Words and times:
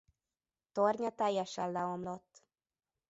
Tornya 0.71 1.09
teljesen 1.11 1.71
leomlott. 1.71 2.43